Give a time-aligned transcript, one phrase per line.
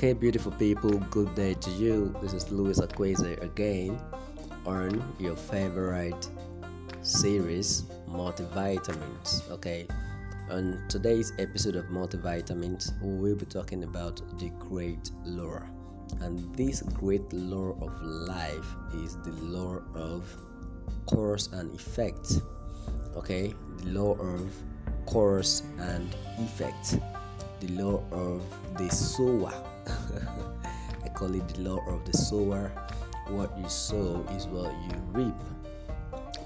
[0.00, 2.16] Okay, beautiful people, good day to you.
[2.22, 4.00] This is Luis Akweze again
[4.64, 6.26] on your favorite
[7.02, 9.50] series, Multivitamins.
[9.50, 9.86] Okay,
[10.50, 15.60] on today's episode of Multivitamins, we will be talking about the great law.
[16.22, 20.34] And this great law of life is the law of
[21.04, 22.40] cause and effect.
[23.16, 24.50] Okay, the law of
[25.04, 26.08] cause and
[26.38, 26.96] effect
[27.60, 28.42] the law of
[28.78, 29.52] the sower.
[29.88, 32.72] I call it the law of the sower.
[33.28, 35.34] What you sow is what you reap.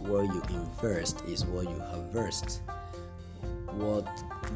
[0.00, 2.62] What you invest is what you harvest.
[3.72, 4.06] What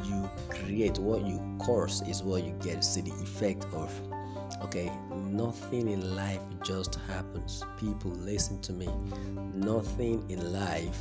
[0.05, 3.93] you create, what you cause is what you get see the effect of.
[4.63, 7.65] Okay, nothing in life just happens.
[7.79, 8.89] People, listen to me.
[9.55, 10.99] Nothing in life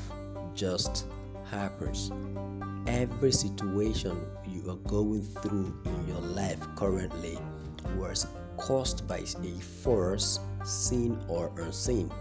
[0.55, 1.05] just
[1.49, 2.11] happens
[2.87, 7.37] every situation you are going through in your life currently
[7.95, 12.11] was caused by a force, seen or unseen.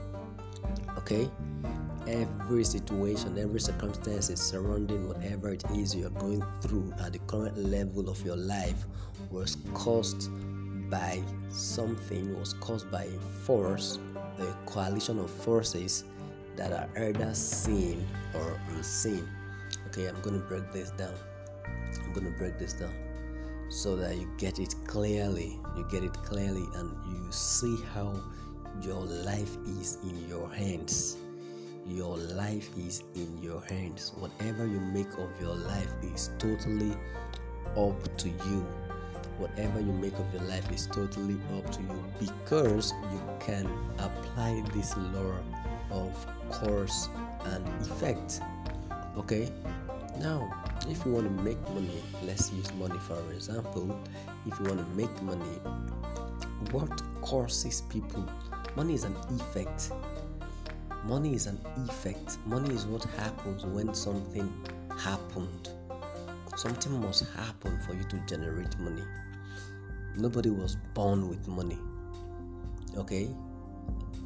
[0.98, 1.30] Okay?
[2.06, 7.58] Every situation, every circumstance surrounding whatever it is you are going through at the current
[7.58, 8.84] level of your life
[9.30, 10.30] was caused
[10.88, 13.98] by something, was caused by a force,
[14.38, 16.04] a coalition of forces
[16.56, 19.28] that are either seen or unseen
[19.86, 21.14] okay i'm going to break this down
[22.02, 22.92] i'm going to break this down
[23.68, 28.14] so that you get it clearly you get it clearly and you see how
[28.82, 31.18] your life is in your hands.
[31.86, 34.12] Your life is in your hands.
[34.16, 36.96] Whatever you make of your life is totally
[37.76, 38.66] up to you.
[39.38, 44.62] Whatever you make of your life is totally up to you because you can apply
[44.74, 45.34] this law
[45.90, 47.10] of cause
[47.44, 48.40] and effect.
[49.18, 49.52] Okay
[50.20, 50.50] now,
[50.88, 53.98] if you want to make money, let's use money for example.
[54.46, 55.58] If you want to make money,
[56.70, 58.24] what causes people?
[58.76, 59.92] Money is an effect.
[61.04, 62.38] Money is an effect.
[62.46, 64.52] Money is what happens when something
[64.98, 65.70] happened.
[66.56, 69.02] Something must happen for you to generate money.
[70.16, 71.78] Nobody was born with money.
[72.96, 73.28] Okay?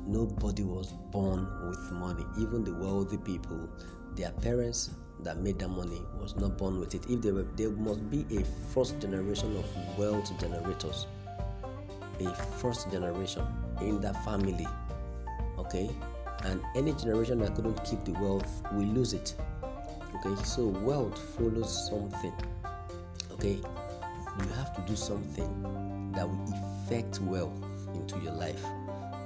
[0.07, 2.25] Nobody was born with money.
[2.39, 3.69] Even the wealthy people,
[4.15, 4.91] their parents
[5.25, 7.09] that made that money was not born with it.
[7.09, 11.07] If they were, there must be a first generation of wealth generators,
[12.21, 13.45] a first generation
[13.81, 14.67] in that family.
[15.59, 15.91] Okay,
[16.45, 19.35] and any generation that couldn't keep the wealth will lose it.
[20.17, 22.33] Okay, so wealth follows something.
[23.33, 23.61] Okay,
[24.39, 26.55] you have to do something that will
[26.85, 27.53] affect wealth
[27.95, 28.63] into your life.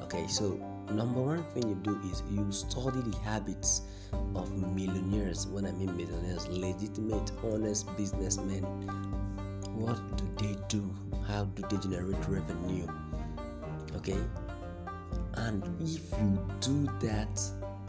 [0.02, 3.82] Okay, so number one thing you do is you study the habits
[4.34, 5.46] of millionaires.
[5.46, 8.62] When I mean millionaires, legitimate, honest businessmen.
[9.74, 10.88] What do they do?
[11.26, 12.86] How do they generate revenue?
[13.96, 14.18] Okay,
[15.34, 17.40] and if you do that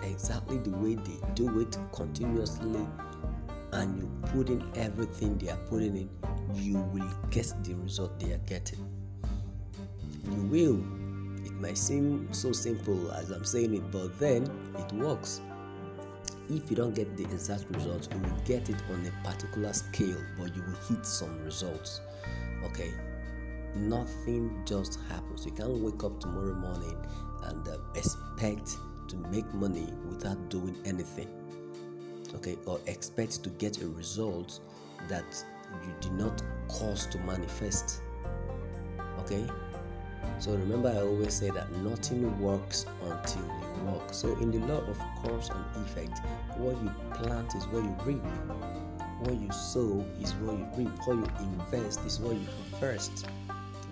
[0.03, 2.85] exactly the way they do it continuously
[3.73, 6.09] and you put in everything they are putting in,
[6.53, 8.79] you will get the result they are getting.
[10.25, 11.04] You will
[11.59, 14.43] might seem so simple as I'm saying it, but then
[14.77, 15.41] it works.
[16.49, 20.21] If you don't get the exact result, you will get it on a particular scale,
[20.37, 22.01] but you will hit some results.
[22.63, 22.91] Okay,
[23.75, 25.45] nothing just happens.
[25.45, 26.97] You can't wake up tomorrow morning
[27.45, 28.77] and uh, expect
[29.07, 31.29] to make money without doing anything.
[32.35, 34.59] Okay, or expect to get a result
[35.07, 35.43] that
[35.83, 38.01] you did not cause to manifest.
[39.19, 39.47] Okay,
[40.39, 44.13] so remember, I always say that nothing works until you work.
[44.13, 46.19] So in the law of cause and effect,
[46.57, 48.23] what you plant is what you reap.
[49.21, 50.91] What you sow is what you reap.
[51.05, 52.47] What you invest is what you
[52.79, 53.27] harvest.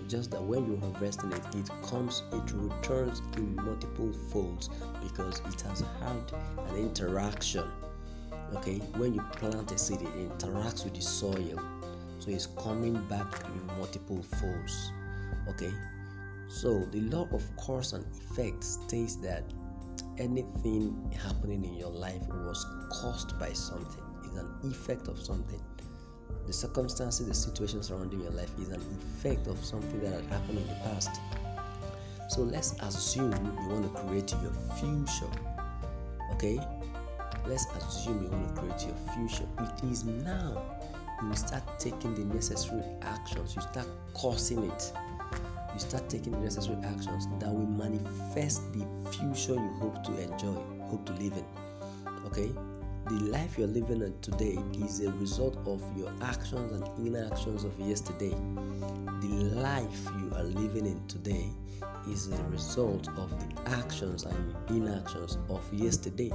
[0.09, 4.69] Just that when you harvest it, it comes, it returns in multiple folds
[5.01, 6.33] because it has had
[6.69, 7.63] an interaction.
[8.55, 11.59] Okay, when you plant a seed, it interacts with the soil,
[12.19, 14.91] so it's coming back in multiple folds.
[15.49, 15.73] Okay,
[16.49, 19.43] so, the law of cause and effect states that
[20.17, 25.61] anything happening in your life was caused by something, is an effect of something.
[26.45, 30.59] The circumstances, the situation surrounding your life is an effect of something that had happened
[30.59, 31.19] in the past.
[32.29, 35.31] So, let's assume you want to create your future.
[36.33, 36.59] Okay?
[37.47, 39.47] Let's assume you want to create your future.
[39.59, 40.61] It is now
[41.29, 44.91] you start taking the necessary actions, you start causing it
[45.73, 50.55] you start taking the necessary actions that will manifest the future you hope to enjoy,
[50.87, 51.45] hope to live in.
[52.25, 52.51] Okay?
[53.07, 57.77] the life you're living in today is a result of your actions and inactions of
[57.79, 58.29] yesterday.
[58.29, 61.49] The life you are living in today
[62.09, 66.31] is a result of the actions and inactions of yesterday.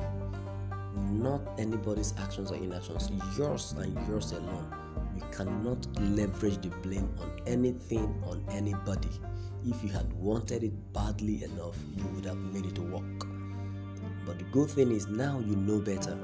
[1.10, 4.70] Not anybody's actions or inactions, yours and yours alone.
[5.18, 9.10] You cannot leverage the blame on anything, on anybody.
[9.66, 13.26] If you had wanted it badly enough, you would have made it work.
[14.24, 16.16] But the good thing is now you know better.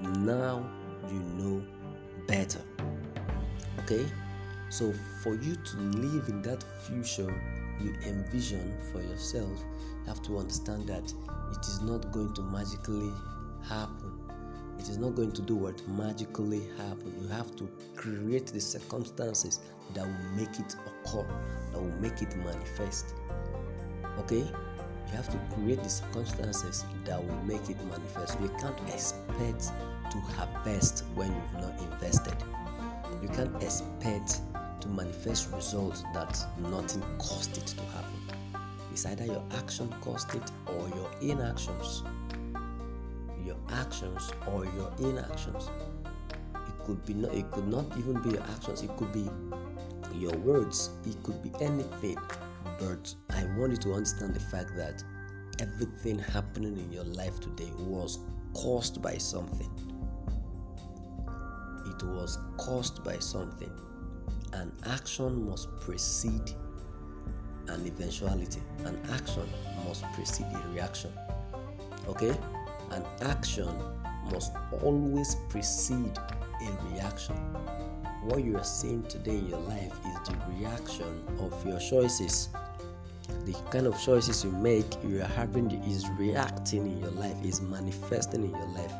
[0.00, 0.68] Now
[1.06, 1.64] you know
[2.26, 2.60] better.
[3.84, 4.04] Okay?
[4.68, 4.92] So
[5.22, 7.32] for you to live in that future
[7.80, 9.60] you envision for yourself,
[10.00, 11.04] you have to understand that
[11.52, 13.12] it is not going to magically
[13.62, 14.09] happen.
[14.90, 17.14] Is not going to do what magically happen.
[17.22, 19.60] You have to create the circumstances
[19.94, 21.24] that will make it occur,
[21.70, 23.14] that will make it manifest.
[24.18, 24.38] Okay?
[24.40, 28.40] You have to create the circumstances that will make it manifest.
[28.40, 29.70] You can't expect
[30.10, 32.34] to harvest when you've not invested.
[33.22, 34.40] You can't expect
[34.80, 38.60] to manifest results that nothing caused it to happen.
[38.90, 42.02] It's either your action caused it or your inactions.
[43.72, 45.70] Actions or your inactions.
[46.54, 49.28] It could be not, it could not even be your actions, it could be
[50.14, 52.18] your words, it could be anything.
[52.78, 55.02] But I want you to understand the fact that
[55.60, 58.18] everything happening in your life today was
[58.54, 59.70] caused by something.
[61.86, 63.70] It was caused by something
[64.52, 66.52] an action must precede
[67.68, 68.60] an eventuality.
[68.84, 69.48] An action
[69.86, 71.12] must precede a reaction.
[72.08, 72.34] Okay?
[72.90, 73.68] An action
[74.32, 74.52] must
[74.82, 77.36] always precede a reaction.
[78.24, 82.48] What you are seeing today in your life is the reaction of your choices.
[83.46, 87.60] The kind of choices you make, you are having is reacting in your life, is
[87.60, 88.92] manifesting in your life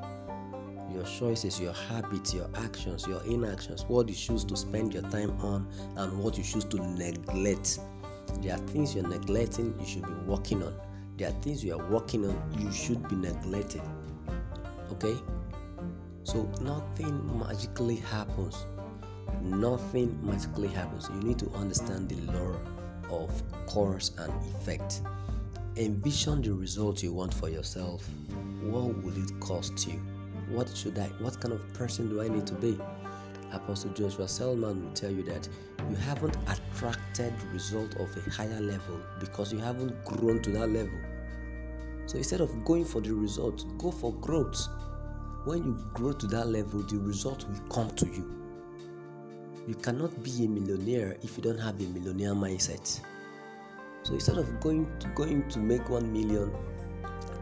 [0.93, 5.31] your choices, your habits, your actions, your inactions, what you choose to spend your time
[5.41, 5.67] on,
[5.97, 7.79] and what you choose to neglect.
[8.41, 10.75] There are things you're neglecting, you should be working on.
[11.21, 13.83] There are things you are working on, you should be neglecting.
[14.91, 15.15] Okay?
[16.23, 18.65] So nothing magically happens.
[19.43, 21.11] Nothing magically happens.
[21.13, 22.57] You need to understand the law
[23.11, 25.03] of cause and effect.
[25.77, 28.09] Envision the result you want for yourself.
[28.63, 30.01] What will it cost you?
[30.49, 32.79] What should I, what kind of person do I need to be?
[33.53, 35.47] Apostle Joshua Selman will tell you that
[35.91, 40.69] you haven't attracted the result of a higher level because you haven't grown to that
[40.69, 40.99] level.
[42.11, 44.67] So instead of going for the result, go for growth.
[45.45, 48.29] When you grow to that level, the result will come to you.
[49.69, 53.01] You cannot be a millionaire if you don't have a millionaire mindset.
[54.03, 56.49] So instead of going to going to make one million,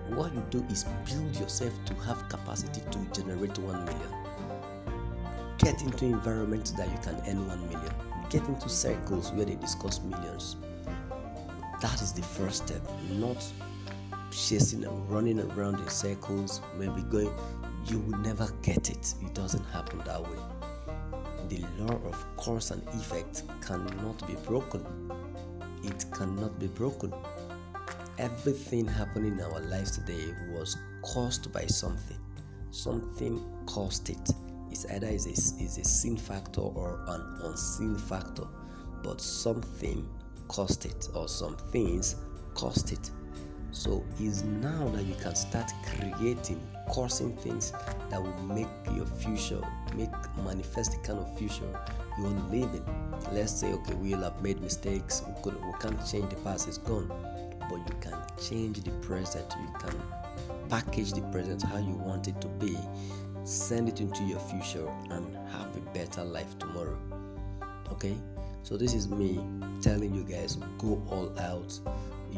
[0.08, 4.14] what you do is build yourself to have capacity to generate 1 million
[5.58, 7.92] get into environments that you can earn 1 million
[8.30, 10.56] get into circles where they discuss millions
[11.82, 12.80] that is the first step
[13.18, 13.44] not
[14.30, 17.32] chasing and running around in circles maybe going
[17.86, 20.38] you will never get it it doesn't happen that way
[21.48, 24.84] the law of cause and effect cannot be broken
[25.84, 27.12] it cannot be broken
[28.18, 32.18] everything happening in our lives today was caused by something.
[32.70, 34.30] Something caused it.
[34.70, 35.30] It's either is a,
[35.62, 38.44] is a sin factor or an unseen factor,
[39.02, 40.06] but something
[40.48, 42.16] caused it, or some things
[42.54, 43.10] caused it.
[43.78, 47.72] So it's now that you can start creating, causing things
[48.10, 48.66] that will make
[48.96, 49.62] your future,
[49.94, 50.10] make
[50.44, 51.70] manifest the kind of future
[52.16, 52.84] you want to live in.
[53.32, 56.78] Let's say, okay, we'll have made mistakes, we, could, we can't change the past, it's
[56.78, 57.08] gone
[57.68, 59.46] but you can change the present.
[59.60, 60.02] You can
[60.68, 62.76] package the present how you want it to be,
[63.44, 66.98] send it into your future, and have a better life tomorrow.
[67.92, 68.16] Okay,
[68.62, 69.40] so this is me
[69.82, 71.78] telling you guys go all out.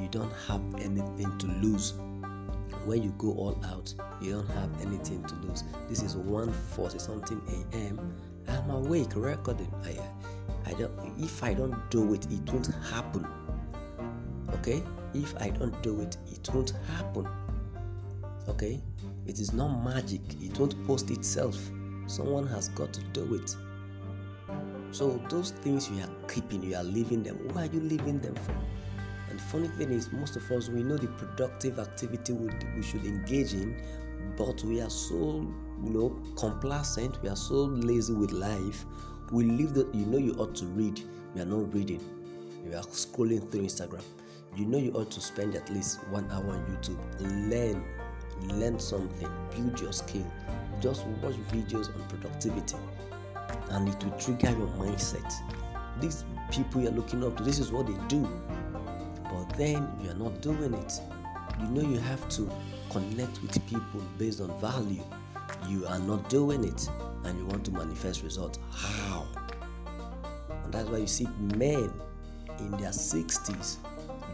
[0.00, 1.94] You don't have anything to lose.
[2.84, 5.64] When you go all out, you don't have anything to lose.
[5.88, 7.40] This is 1:40 something
[7.72, 8.16] a.m.
[8.48, 9.72] I'm awake recording.
[9.84, 9.98] I,
[10.70, 10.92] I don't.
[11.18, 13.26] If I don't do it, it won't happen.
[14.54, 14.82] Okay
[15.14, 17.28] if I don't do it, it won't happen.
[18.48, 18.80] Okay?
[19.26, 21.58] It is not magic, it won't post itself.
[22.06, 23.56] Someone has got to do it.
[24.92, 27.36] So, those things you are keeping, you are leaving them.
[27.52, 28.56] Why are you leaving them for?
[29.40, 33.04] The funny thing is, most of us we know the productive activity we, we should
[33.04, 33.80] engage in,
[34.36, 35.46] but we are so
[35.82, 38.84] you know complacent, we are so lazy with life.
[39.32, 41.00] We leave that you know you ought to read,
[41.34, 42.00] we are not reading.
[42.64, 44.02] We are scrolling through Instagram
[44.56, 46.98] you know you ought to spend at least one hour on YouTube.
[47.50, 47.84] Learn,
[48.58, 50.26] learn something, build your skill,
[50.80, 52.76] just watch videos on productivity
[53.70, 55.32] and it will trigger your mindset.
[56.00, 58.28] These people you're looking up to, this is what they do.
[59.60, 61.02] Then you're not doing it.
[61.60, 62.50] You know you have to
[62.88, 65.02] connect with people based on value.
[65.68, 66.88] You are not doing it
[67.24, 68.58] and you want to manifest results.
[68.72, 69.26] How?
[70.64, 71.92] And that's why you see men
[72.58, 73.76] in their 60s,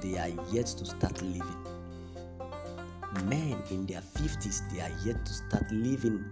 [0.01, 1.57] they are yet to start living.
[3.25, 6.25] Men in their 50s, they are yet to start living.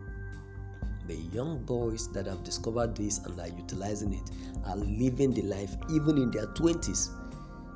[1.08, 4.30] The young boys that have discovered this and are utilizing it
[4.64, 7.23] are living the life even in their 20s.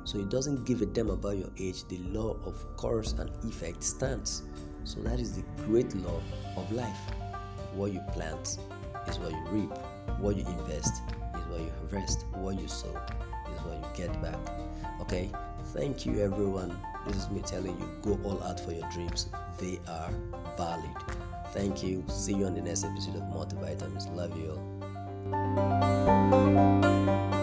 [0.09, 1.87] So it doesn't give a damn about your age.
[1.87, 4.41] The law of cause and effect stands.
[4.83, 6.19] So that is the great law
[6.57, 6.97] of life.
[7.75, 8.57] What you plant
[9.07, 9.69] is what you reap.
[10.17, 11.03] What you invest
[11.35, 12.25] is what you harvest.
[12.33, 12.99] What you sow
[13.53, 14.39] is what you get back.
[14.99, 15.29] Okay?
[15.75, 16.75] Thank you, everyone.
[17.05, 19.29] This is me telling you go all out for your dreams.
[19.59, 20.09] They are
[20.57, 20.89] valid.
[21.49, 22.03] Thank you.
[22.07, 24.11] See you on the next episode of Multivitamins.
[24.15, 24.59] Love you
[27.29, 27.38] all.